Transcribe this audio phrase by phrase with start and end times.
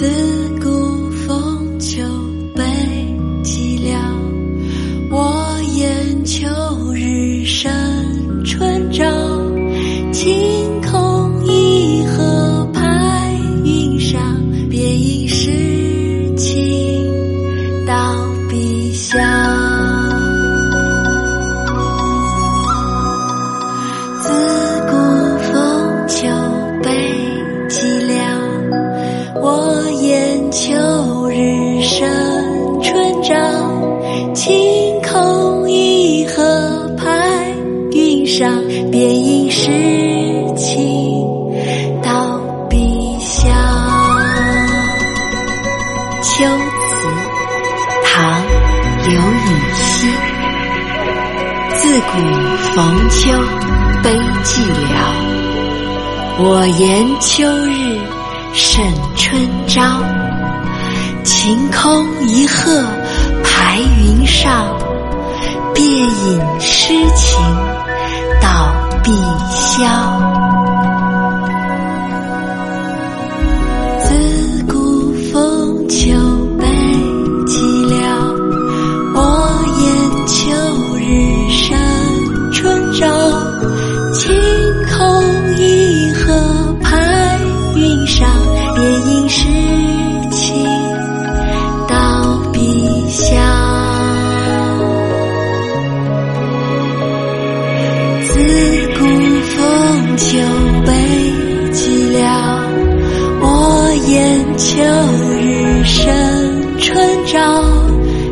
[0.00, 0.59] 此
[30.50, 30.74] 秋
[31.28, 32.08] 日胜
[32.82, 33.36] 春照，
[34.34, 37.06] 晴空一鹤排
[37.92, 38.52] 云上，
[38.90, 39.70] 便引诗
[40.56, 41.24] 情
[42.02, 43.46] 到碧霄。
[46.20, 47.06] 《秋词》
[48.04, 48.42] 唐·
[49.08, 50.08] 刘禹锡，
[51.78, 52.18] 自古
[52.72, 53.30] 逢秋
[54.02, 54.10] 悲
[54.42, 54.98] 寂寥，
[56.40, 58.00] 我言秋日
[58.52, 60.02] 胜春朝。
[61.24, 62.84] 晴空一鹤
[63.42, 64.66] 排云上，
[65.74, 67.38] 便引诗情
[68.40, 69.10] 到碧
[69.54, 70.19] 霄。
[104.80, 107.38] 言秋日生春朝。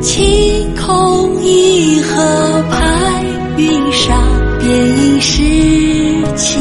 [0.00, 3.24] 晴空一鹤排
[3.56, 4.16] 云上，
[4.60, 5.42] 便引诗
[6.36, 6.60] 情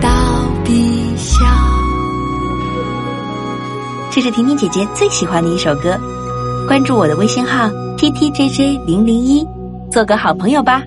[0.00, 0.08] 到
[0.64, 0.72] 碧
[1.16, 1.44] 霄。
[4.10, 5.96] 这是婷婷姐姐最喜欢的一首歌。
[6.66, 9.46] 关注我的微信号 t t j j 零零一，
[9.90, 10.82] 做个好朋友吧。